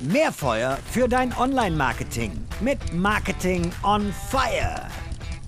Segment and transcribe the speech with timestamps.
[0.00, 4.86] Mehr Feuer für dein Online-Marketing mit Marketing on Fire.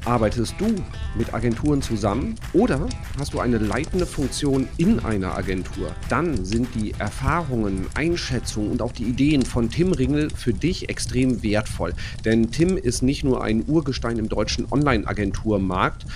[0.04, 0.74] Arbeitest du
[1.14, 5.94] mit Agenturen zusammen oder hast du eine leitende Funktion in einer Agentur?
[6.08, 11.42] Dann sind die Erfahrungen, Einschätzungen und auch die Ideen von Tim Ringel für dich extrem
[11.44, 11.92] wertvoll.
[12.24, 16.06] Denn Tim ist nicht nur ein Urgestein im deutschen Online-Agenturmarkt,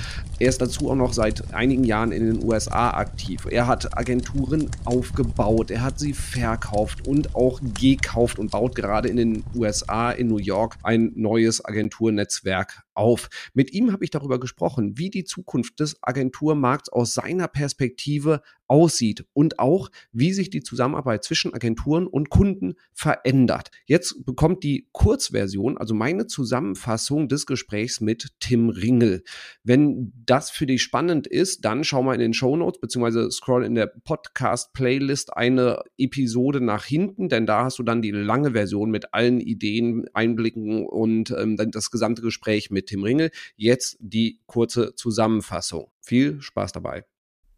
[0.40, 3.46] er ist dazu auch noch seit einigen Jahren in den USA aktiv.
[3.48, 9.16] Er hat Agenturen aufgebaut, er hat sie verkauft und auch gekauft und baut gerade in
[9.16, 13.28] den USA, in New York, ein neues Agenturnetzwerk auf.
[13.54, 19.26] Mit ihm habe ich darüber gesprochen, wie die Zukunft des Agenturmarkts aus seiner Perspektive aussieht
[19.32, 23.70] und auch, wie sich die Zusammenarbeit zwischen Agenturen und Kunden verändert.
[23.86, 29.22] Jetzt bekommt die Kurzversion, also meine Zusammenfassung des Gesprächs mit Tim Ringel.
[29.64, 33.64] Wenn das für dich spannend ist, dann schau mal in den Show Notes beziehungsweise scroll
[33.64, 38.91] in der Podcast-Playlist eine Episode nach hinten, denn da hast du dann die lange Version
[38.91, 43.31] mit allen Ideen, Einblicken und ähm, das gesamte Gespräch mit Tim Ringel.
[43.56, 45.91] Jetzt die kurze Zusammenfassung.
[46.00, 47.05] Viel Spaß dabei.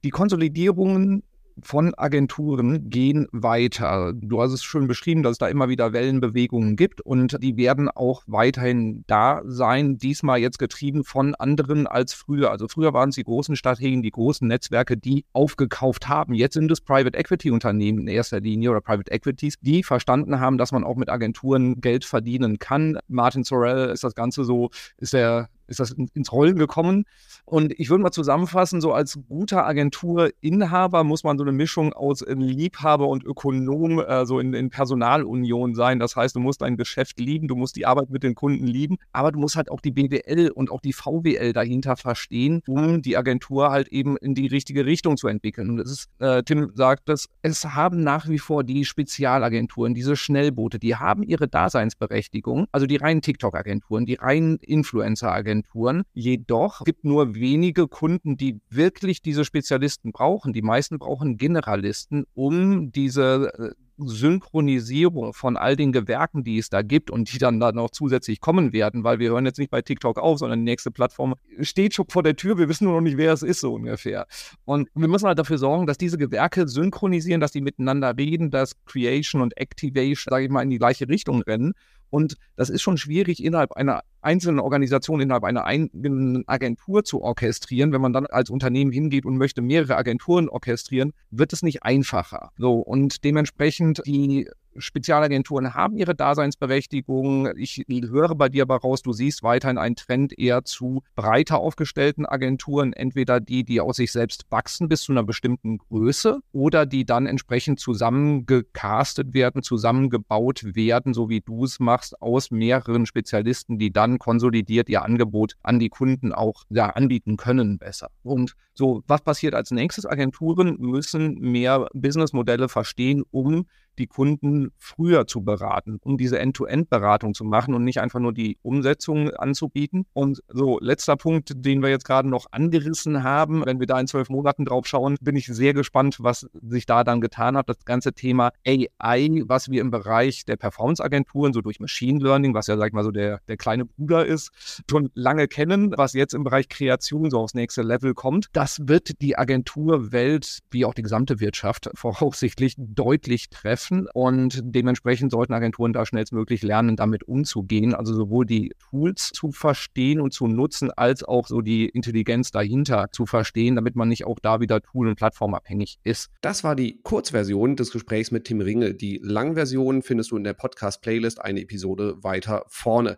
[0.04, 1.22] Die Konsolidierungen
[1.62, 4.12] von Agenturen gehen weiter.
[4.14, 7.88] Du hast es schon beschrieben, dass es da immer wieder Wellenbewegungen gibt und die werden
[7.88, 9.98] auch weiterhin da sein.
[9.98, 12.50] Diesmal jetzt getrieben von anderen als früher.
[12.50, 16.34] Also früher waren es die großen Strategien, die großen Netzwerke, die aufgekauft haben.
[16.34, 20.58] Jetzt sind es Private Equity Unternehmen in erster Linie oder Private Equities, die verstanden haben,
[20.58, 22.98] dass man auch mit Agenturen Geld verdienen kann.
[23.08, 27.04] Martin Sorrell ist das Ganze so, ist der ist das ins Rollen gekommen.
[27.44, 32.22] Und ich würde mal zusammenfassen, so als guter Agenturinhaber muss man so eine Mischung aus
[32.22, 35.98] äh, Liebhaber und Ökonom, äh, so in, in Personalunion sein.
[35.98, 38.96] Das heißt, du musst dein Geschäft lieben, du musst die Arbeit mit den Kunden lieben,
[39.12, 43.16] aber du musst halt auch die BWL und auch die VWL dahinter verstehen, um die
[43.16, 45.70] Agentur halt eben in die richtige Richtung zu entwickeln.
[45.70, 50.16] Und es ist, äh, Tim sagt das, es haben nach wie vor die Spezialagenturen, diese
[50.16, 56.02] Schnellboote, die haben ihre Daseinsberechtigung, also die reinen TikTok-Agenturen, die reinen Influencer-Agenturen, Agenturen.
[56.14, 60.52] Jedoch gibt nur wenige Kunden, die wirklich diese Spezialisten brauchen.
[60.52, 66.82] Die meisten brauchen Generalisten, um diese äh, Synchronisierung von all den Gewerken, die es da
[66.82, 69.80] gibt und die dann da noch zusätzlich kommen werden, weil wir hören jetzt nicht bei
[69.80, 72.58] TikTok auf, sondern die nächste Plattform steht schon vor der Tür.
[72.58, 74.26] Wir wissen nur noch nicht, wer es ist, so ungefähr.
[74.66, 78.74] Und wir müssen halt dafür sorgen, dass diese Gewerke synchronisieren, dass die miteinander reden, dass
[78.84, 81.72] Creation und Activation, sage ich mal, in die gleiche Richtung rennen.
[82.10, 87.92] Und das ist schon schwierig innerhalb einer einzelnen Organisation, innerhalb einer eigenen Agentur zu orchestrieren.
[87.92, 92.50] Wenn man dann als Unternehmen hingeht und möchte mehrere Agenturen orchestrieren, wird es nicht einfacher.
[92.56, 94.48] So, und dementsprechend die
[94.78, 97.50] Spezialagenturen haben ihre Daseinsberechtigung.
[97.56, 102.26] Ich höre bei dir aber raus, du siehst weiterhin einen Trend eher zu breiter aufgestellten
[102.26, 107.04] Agenturen, entweder die, die aus sich selbst wachsen bis zu einer bestimmten Größe oder die
[107.04, 113.92] dann entsprechend zusammengecastet werden, zusammengebaut werden, so wie du es machst, aus mehreren Spezialisten, die
[113.92, 118.10] dann konsolidiert ihr Angebot an die Kunden auch ja, anbieten können besser.
[118.22, 120.06] Und so, was passiert als nächstes?
[120.06, 123.66] Agenturen müssen mehr Businessmodelle verstehen, um
[123.98, 128.58] die Kunden früher zu beraten, um diese End-to-End-Beratung zu machen und nicht einfach nur die
[128.62, 130.06] Umsetzung anzubieten.
[130.12, 134.06] Und so, letzter Punkt, den wir jetzt gerade noch angerissen haben, wenn wir da in
[134.06, 137.68] zwölf Monaten drauf schauen, bin ich sehr gespannt, was sich da dann getan hat.
[137.68, 142.66] Das ganze Thema AI, was wir im Bereich der Performance-Agenturen, so durch Machine Learning, was
[142.66, 146.34] ja, sag ich mal, so der, der kleine Bruder ist, schon lange kennen, was jetzt
[146.34, 148.48] im Bereich Kreation so aufs nächste Level kommt.
[148.52, 155.30] Das wird die Agenturwelt, wie auch die gesamte Wirtschaft, voraussichtlich deutlich treffen treffen und dementsprechend
[155.30, 157.94] sollten Agenturen da schnellstmöglich lernen, damit umzugehen.
[157.94, 163.06] Also sowohl die Tools zu verstehen und zu nutzen, als auch so die Intelligenz dahinter
[163.12, 166.30] zu verstehen, damit man nicht auch da wieder Tool- und Plattformabhängig ist.
[166.40, 168.94] Das war die Kurzversion des Gesprächs mit Tim Ringel.
[168.94, 173.16] Die Langversion findest du in der Podcast-Playlist eine Episode weiter vorne.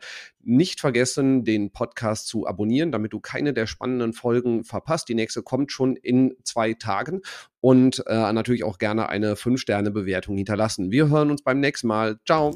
[0.48, 5.08] Nicht vergessen, den Podcast zu abonnieren, damit du keine der spannenden Folgen verpasst.
[5.08, 7.20] Die nächste kommt schon in zwei Tagen
[7.60, 10.90] und äh, natürlich auch gerne eine 5-Sterne-Bewertung hinterlassen.
[10.90, 12.18] Wir hören uns beim nächsten Mal.
[12.24, 12.52] Ciao.